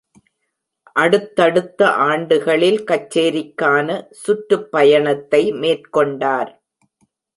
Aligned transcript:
அடுத்தடுத்த 0.95 1.89
ஆண்டுகளில் 2.05 2.79
கச்சேரிக்கான 2.83 3.87
சுற்றுப்பயணத்தை 4.23 5.43
மேற்கொண்டார். 5.61 6.51